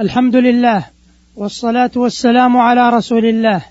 [0.00, 0.84] الحمد لله
[1.36, 3.62] والصلاة والسلام على رسول الله.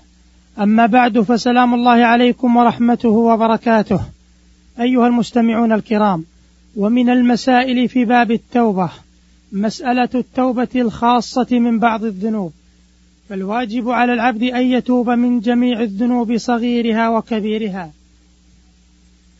[0.58, 4.00] أما بعد فسلام الله عليكم ورحمته وبركاته.
[4.80, 6.24] أيها المستمعون الكرام
[6.76, 8.90] ومن المسائل في باب التوبة
[9.52, 12.52] مسألة التوبة الخاصة من بعض الذنوب.
[13.28, 17.90] فالواجب على العبد أن يتوب من جميع الذنوب صغيرها وكبيرها.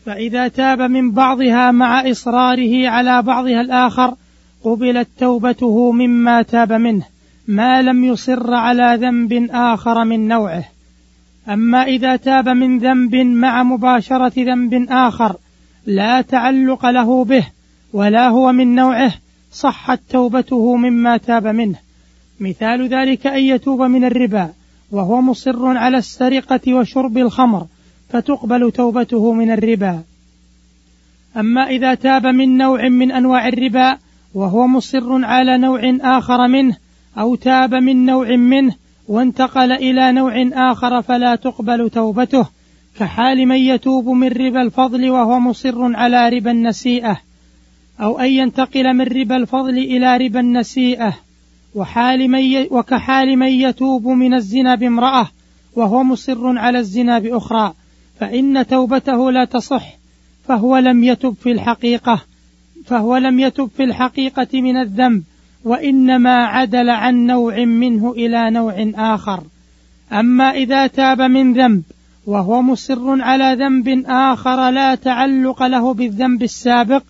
[0.05, 4.15] فإذا تاب من بعضها مع إصراره على بعضها الآخر
[4.63, 7.03] قبلت توبته مما تاب منه
[7.47, 10.63] ما لم يصر على ذنب آخر من نوعه.
[11.49, 15.35] أما إذا تاب من ذنب مع مباشرة ذنب آخر
[15.85, 17.47] لا تعلق له به
[17.93, 19.13] ولا هو من نوعه
[19.51, 21.75] صحت توبته مما تاب منه.
[22.39, 24.49] مثال ذلك أن يتوب من الربا
[24.91, 27.65] وهو مصر على السرقة وشرب الخمر
[28.09, 30.01] فتقبل توبته من الربا.
[31.37, 33.97] أما إذا تاب من نوع من أنواع الربا
[34.33, 36.75] وهو مصر على نوع آخر منه
[37.17, 38.75] أو تاب من نوع منه
[39.07, 42.47] وانتقل إلى نوع آخر فلا تقبل توبته
[42.99, 47.17] كحال من يتوب من ربا الفضل وهو مصر على ربا النسيئة
[48.01, 51.13] أو أن ينتقل من ربا الفضل إلى ربا النسيئة
[51.75, 52.67] وحال من ي...
[52.71, 55.27] وكحال من يتوب من الزنا بامرأة
[55.75, 57.73] وهو مصر على الزنا بأخرى
[58.19, 59.93] فإن توبته لا تصح
[60.47, 62.21] فهو لم يتب في الحقيقة.
[62.85, 65.23] فهو لم يتب في الحقيقة من الذنب
[65.63, 69.43] وإنما عدل عن نوع منه إلى نوع آخر.
[70.11, 71.83] أما إذا تاب من ذنب
[72.25, 77.03] وهو مصر على ذنب آخر لا تعلق له بالذنب السابق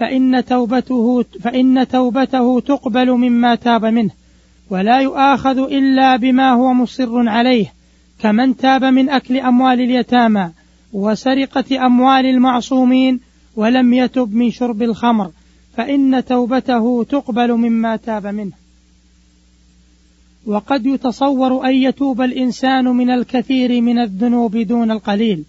[0.00, 4.10] فإن توبته فإن توبته تقبل مما تاب منه
[4.70, 7.72] ولا يؤاخذ إلا بما هو مصر عليه
[8.22, 10.50] كمن تاب من أكل أموال اليتامى
[10.92, 13.20] وسرقة أموال المعصومين
[13.58, 15.30] ولم يتب من شرب الخمر
[15.76, 18.52] فإن توبته تقبل مما تاب منه.
[20.46, 25.44] وقد يتصور أن يتوب الإنسان من الكثير من الذنوب دون القليل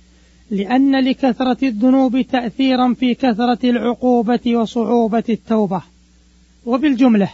[0.52, 5.82] لأن لكثرة الذنوب تأثيرا في كثرة العقوبة وصعوبة التوبة.
[6.66, 7.30] وبالجملة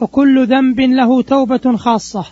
[0.00, 2.24] فكل ذنب له توبة خاصة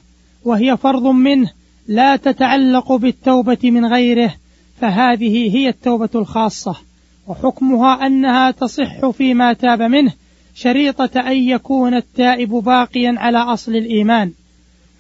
[0.44, 1.50] وهي فرض منه
[1.88, 4.34] لا تتعلق بالتوبة من غيره
[4.80, 6.76] فهذه هي التوبة الخاصة.
[7.28, 10.12] وحكمها أنها تصح فيما تاب منه
[10.54, 14.32] شريطة أن يكون التائب باقيا على أصل الإيمان.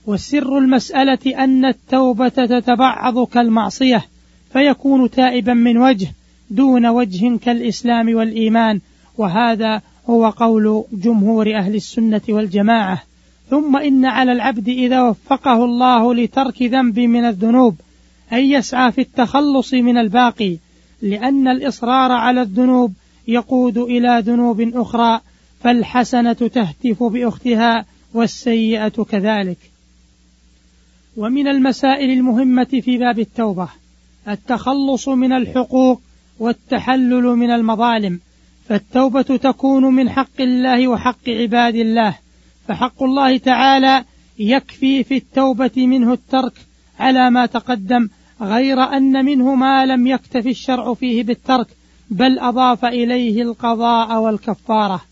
[0.06, 4.04] والسر المسألة أن التوبة تتبعض كالمعصية
[4.52, 6.08] فيكون تائبا من وجه
[6.50, 8.80] دون وجه كالإسلام والإيمان.
[9.18, 13.02] وهذا هو قول جمهور أهل السنة والجماعة.
[13.50, 17.76] ثم إن على العبد إذا وفقه الله لترك ذنب من الذنوب
[18.32, 20.56] أن يسعى في التخلص من الباقي
[21.04, 22.92] لأن الإصرار على الذنوب
[23.28, 25.20] يقود إلى ذنوب أخرى
[25.60, 27.84] فالحسنة تهتف بأختها
[28.14, 29.58] والسيئة كذلك.
[31.16, 33.68] ومن المسائل المهمة في باب التوبة
[34.28, 36.00] التخلص من الحقوق
[36.38, 38.20] والتحلل من المظالم.
[38.68, 42.18] فالتوبة تكون من حق الله وحق عباد الله
[42.68, 44.04] فحق الله تعالى
[44.38, 46.52] يكفي في التوبة منه الترك
[46.98, 48.08] على ما تقدم
[48.42, 51.66] غير أن منه ما لم يكتف الشرع فيه بالترك
[52.10, 55.04] بل أضاف إليه القضاء والكفارة.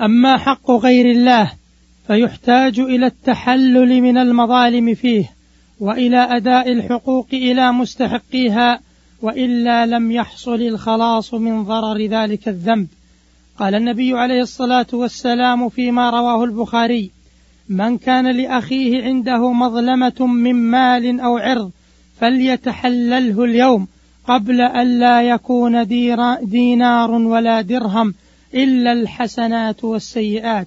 [0.00, 1.52] أما حق غير الله
[2.06, 5.30] فيحتاج إلى التحلل من المظالم فيه
[5.80, 8.80] وإلى أداء الحقوق إلى مستحقيها
[9.22, 12.88] وإلا لم يحصل الخلاص من ضرر ذلك الذنب.
[13.58, 17.10] قال النبي عليه الصلاة والسلام فيما رواه البخاري
[17.70, 21.70] من كان لأخيه عنده مظلمة من مال أو عرض
[22.20, 23.86] فليتحلله اليوم
[24.28, 25.86] قبل أن لا يكون
[26.42, 28.14] دينار ولا درهم
[28.54, 30.66] إلا الحسنات والسيئات.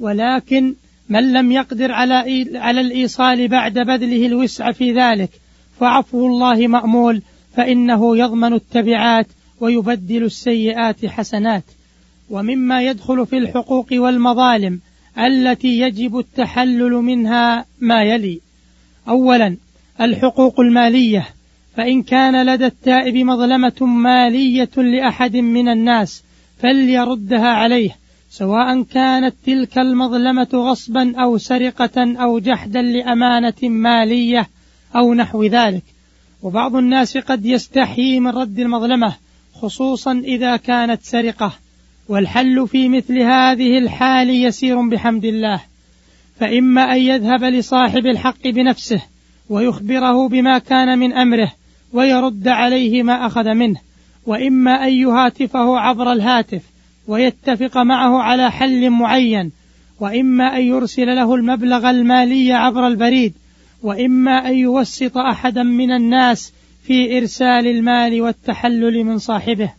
[0.00, 0.74] ولكن
[1.08, 5.30] من لم يقدر على على الإيصال بعد بذله الوسع في ذلك
[5.80, 7.22] فعفو الله مأمول
[7.56, 9.26] فإنه يضمن التبعات
[9.60, 11.64] ويبدل السيئات حسنات.
[12.30, 14.80] ومما يدخل في الحقوق والمظالم
[15.18, 18.40] التي يجب التحلل منها ما يلي.
[19.08, 19.56] اولا
[20.00, 21.28] الحقوق المالية.
[21.76, 26.22] فإن كان لدى التائب مظلمة مالية لأحد من الناس
[26.58, 27.96] فليردها عليه
[28.30, 34.48] سواء كانت تلك المظلمة غصبا أو سرقة أو جحدا لأمانة مالية
[34.96, 35.82] أو نحو ذلك.
[36.42, 39.14] وبعض الناس قد يستحيي من رد المظلمة
[39.54, 41.52] خصوصا إذا كانت سرقة.
[42.08, 45.60] والحل في مثل هذه الحال يسير بحمد الله.
[46.40, 49.02] فإما أن يذهب لصاحب الحق بنفسه
[49.48, 51.52] ويخبره بما كان من أمره
[51.92, 53.80] ويرد عليه ما أخذ منه
[54.26, 56.62] وإما أن يهاتفه عبر الهاتف
[57.08, 59.52] ويتفق معه على حل معين
[60.00, 63.34] وإما أن يرسل له المبلغ المالي عبر البريد
[63.82, 69.72] وإما أن يوسط أحدا من الناس في إرسال المال والتحلل من صاحبه.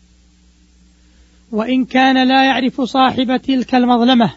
[1.52, 4.32] وإن كان لا يعرف صاحب تلك المظلمة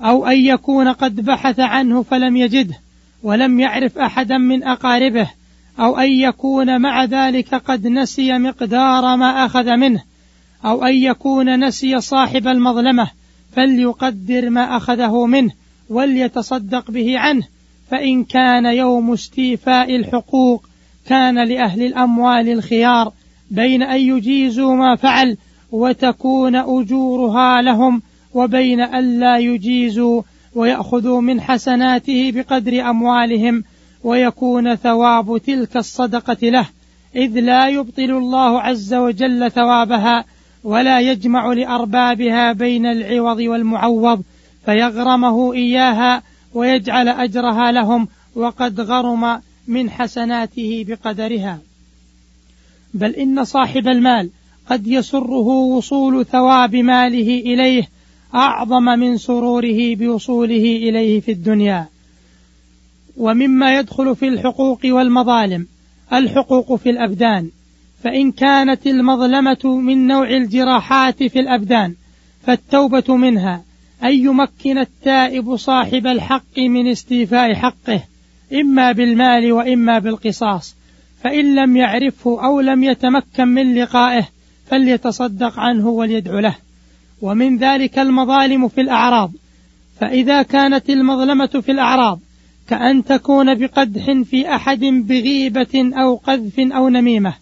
[0.00, 2.74] أو أن يكون قد بحث عنه فلم يجده
[3.22, 5.30] ولم يعرف أحدا من أقاربه
[5.78, 10.02] أو أن يكون مع ذلك قد نسي مقدار ما أخذ منه
[10.64, 13.10] أو أن يكون نسي صاحب المظلمة
[13.56, 15.50] فليقدر ما أخذه منه
[15.90, 17.42] وليتصدق به عنه
[17.90, 20.66] فإن كان يوم استيفاء الحقوق
[21.06, 23.12] كان لأهل الأموال الخيار
[23.50, 25.36] بين أن يجيزوا ما فعل
[25.74, 28.02] وتكون أجورها لهم
[28.34, 30.22] وبين الا يجيزوا
[30.54, 33.64] ويأخذوا من حسناته بقدر أموالهم
[34.04, 36.66] ويكون ثواب تلك الصدقة له
[37.16, 40.24] إذ لا يبطل الله عز وجل ثوابها
[40.64, 44.22] ولا يجمع لأربابها بين العوض والمعوض
[44.64, 46.22] فيغرمه إياها
[46.54, 51.58] ويجعل أجرها لهم وقد غرم من حسناته بقدرها.
[52.94, 54.30] بل إن صاحب المال
[54.70, 57.88] قد يسره وصول ثواب ماله إليه
[58.34, 61.88] أعظم من سروره بوصوله إليه في الدنيا.
[63.16, 65.66] ومما يدخل في الحقوق والمظالم
[66.12, 67.50] الحقوق في الأبدان.
[68.02, 71.94] فإن كانت المظلمة من نوع الجراحات في الأبدان
[72.46, 73.62] فالتوبة منها
[74.04, 78.02] أن يمكن التائب صاحب الحق من استيفاء حقه
[78.52, 80.76] إما بالمال وإما بالقصاص.
[81.22, 84.33] فإن لم يعرفه أو لم يتمكن من لقائه
[84.66, 86.56] فليتصدق عنه وليدعو له.
[87.22, 89.32] ومن ذلك المظالم في الأعراض.
[90.00, 92.20] فإذا كانت المظلمة في الأعراض
[92.68, 97.34] كأن تكون بقدح في أحد بغيبة أو قذف أو نميمة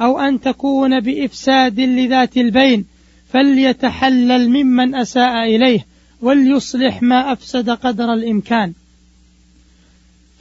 [0.00, 2.84] أو أن تكون بإفساد لذات البين
[3.32, 5.86] فليتحلل ممن أساء إليه
[6.22, 8.72] وليصلح ما أفسد قدر الإمكان.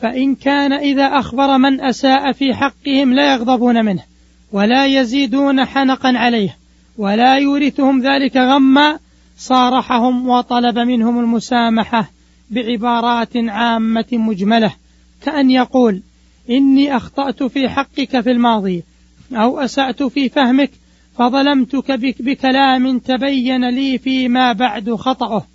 [0.01, 4.03] فإن كان إذا أخبر من أساء في حقهم لا يغضبون منه.
[4.51, 6.57] ولا يزيدون حنقا عليه
[6.97, 8.99] ولا يورثهم ذلك غما
[9.37, 12.11] صارحهم وطلب منهم المسامحة
[12.49, 14.73] بعبارات عامة مجملة
[15.21, 16.01] كأن يقول
[16.49, 18.83] إني أخطأت في حقك في الماضي
[19.33, 20.71] أو أسأت في فهمك
[21.17, 25.45] فظلمتك بكلام تبين لي فيما بعد خطأه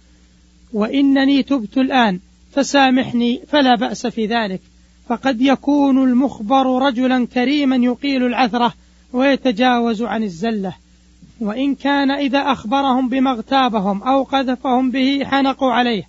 [0.73, 2.21] وإنني تبت الآن
[2.53, 4.61] فسامحني فلا بأس في ذلك.
[5.09, 8.75] فقد يكون المخبر رجلا كريما يقيل العثرة
[9.13, 10.73] ويتجاوز عن الزلة.
[11.41, 16.03] وإن كان إذا أخبرهم بما اغتابهم أو قذفهم به حنقوا عليه.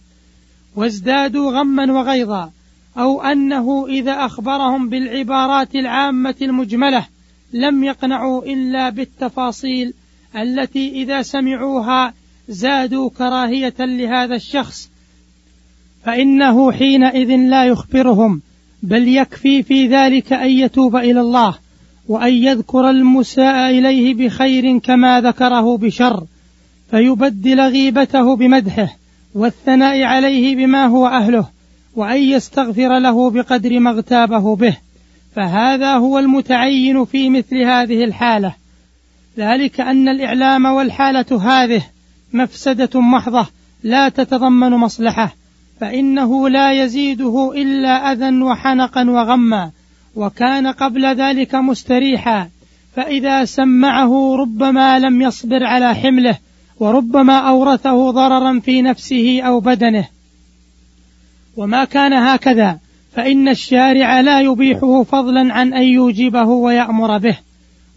[0.75, 2.51] وازدادوا غما وغيظا.
[2.98, 7.06] أو أنه إذا أخبرهم بالعبارات العامة المجملة
[7.54, 9.94] لم يقنعوا إلا بالتفاصيل
[10.36, 12.13] التي إذا سمعوها
[12.50, 14.90] زادوا كراهية لهذا الشخص.
[16.04, 18.42] فإنه حينئذ لا يخبرهم.
[18.83, 21.56] بل يكفي في ذلك أن يتوب إلى الله
[22.07, 26.24] وأن يذكر المساء إليه بخير كما ذكره بشر
[26.91, 28.97] فيبدل غيبته بمدحه
[29.35, 31.47] والثناء عليه بما هو أهله
[31.95, 34.77] وأن يستغفر له بقدر ما اغتابه به.
[35.35, 38.56] فهذا هو المتعين في مثل هذه الحالة.
[39.38, 41.83] ذلك أن الإعلام والحالة هذه
[42.33, 43.47] مفسدة محضة
[43.83, 45.35] لا تتضمن مصلحة.
[45.79, 49.71] فإنه لا يزيده إلا أذى وحنقا وغما
[50.15, 52.49] وكان قبل ذلك مستريحا
[52.95, 56.37] فإذا سمعه ربما لم يصبر على حمله
[56.80, 60.07] وربما أورثه ضررا في نفسه أو بدنه.
[61.57, 62.80] وما كان هكذا
[63.15, 67.37] فإن الشارع لا يبيحه فضلا عن أن يوجبه ويأمر به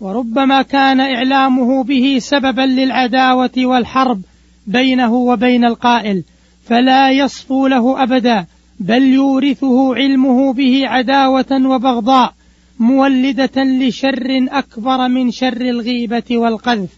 [0.00, 4.20] وربما كان إعلامه به سببا للعداوة والحرب
[4.66, 6.22] بينه وبين القائل.
[6.66, 8.46] فلا يصفو له أبدا
[8.80, 12.34] بل يورثه علمه به عداوة وبغضاء
[12.78, 16.90] مولدة لشر أكبر من شر الغيبة والقذف.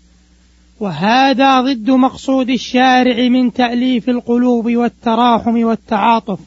[0.80, 6.38] وهذا ضد مقصود الشارع من تأليف القلوب والتراحم والتعاطف.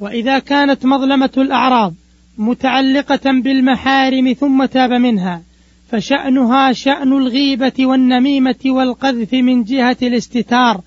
[0.00, 1.94] وإذا كانت مظلمة الأعراض
[2.38, 5.42] متعلقة بالمحارم ثم تاب منها
[5.90, 10.80] فشأنها شأن الغيبة والنميمة والقذف من جهة الاستتار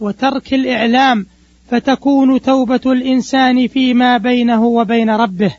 [0.00, 1.26] وترك الإعلام
[1.70, 5.54] فتكون توبة الإنسان فيما بينه وبين ربه.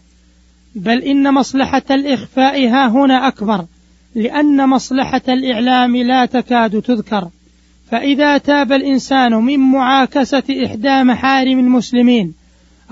[0.76, 3.66] بل إن مصلحة الإخفاء ها هنا أكبر
[4.16, 7.30] لأن مصلحة الإعلام لا تكاد تذكر.
[7.92, 12.34] فإذا تاب الإنسان من معاكسة إحدى محارم المسلمين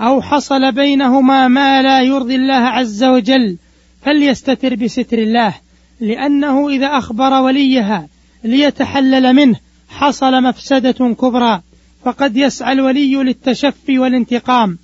[0.00, 3.56] أو حصل بينهما ما لا يرضي الله عز وجل
[4.02, 5.54] فليستتر بستر الله
[6.00, 8.08] لأنه إذا أخبر وليها
[8.44, 9.65] ليتحلل منه.
[9.88, 11.60] حصل مفسدة كبرى
[12.04, 14.78] فقد يسعى الولي للتشفي والانتقام.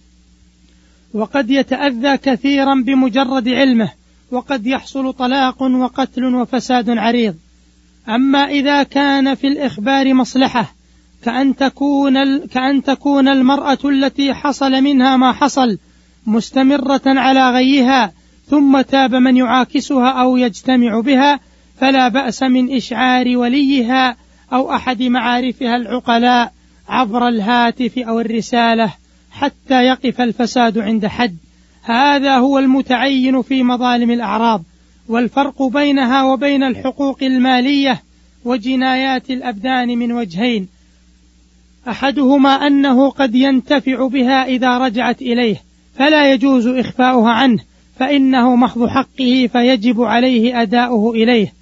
[1.15, 3.91] وقد يتأذى كثيرا بمجرد علمه
[4.31, 7.35] وقد يحصل طلاق وقتل وفساد عريض.
[8.09, 10.75] أما إذا كان في الإخبار مصلحة
[11.25, 15.79] كأن تكون كأن تكون المرأة التي حصل منها ما حصل
[16.27, 18.13] مستمرة على غيها
[18.47, 21.41] ثم تاب من يعاكسها أو يجتمع بها
[21.81, 24.17] فلا بأس من إشعار وليها
[24.53, 26.53] أو أحد معارفها العقلاء
[26.89, 28.93] عبر الهاتف أو الرسالة
[29.31, 31.37] حتى يقف الفساد عند حد.
[31.83, 34.63] هذا هو المتعين في مظالم الأعراض
[35.09, 38.03] والفرق بينها وبين الحقوق المالية
[38.45, 40.69] وجنايات الأبدان من وجهين.
[41.89, 45.57] أحدهما أنه قد ينتفع بها إذا رجعت إليه
[45.95, 47.59] فلا يجوز إخفاؤها عنه
[47.99, 51.53] فإنه محض حقه فيجب عليه أداؤه إليه.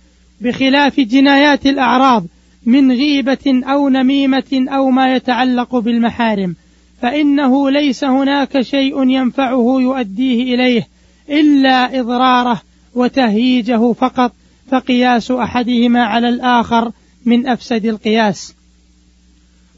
[0.41, 2.25] بخلاف جنايات الأعراض
[2.67, 6.57] من غيبة أو نميمة أو ما يتعلق بالمحارم
[7.02, 10.88] فإنه ليس هناك شيء ينفعه يؤديه إليه
[11.31, 12.62] إلا إضراره
[12.95, 14.33] وتهييجه فقط
[14.71, 16.93] فقياس أحدهما على الآخر
[17.25, 18.55] من أفسد القياس.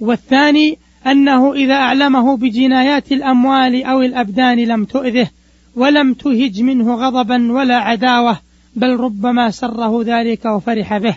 [0.00, 5.28] والثاني أنه إذا أعلمه بجنايات الأموال أو الأبدان لم تؤذه
[5.76, 8.38] ولم تهج منه غضبا ولا عداوة
[8.76, 11.16] بل ربما سره ذلك وفرح به.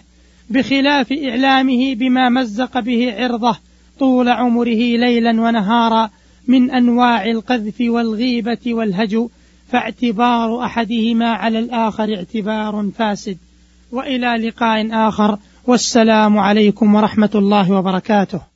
[0.49, 3.57] بخلاف إعلامه بما مزق به عرضه
[3.99, 6.09] طول عمره ليلا ونهارا
[6.47, 9.29] من أنواع القذف والغيبة والهجو
[9.67, 13.37] فاعتبار أحدهما على الآخر اعتبار فاسد.
[13.91, 15.37] وإلى لقاء آخر
[15.67, 18.54] والسلام عليكم ورحمة الله وبركاته.